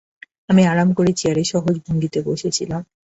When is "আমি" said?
0.49-0.61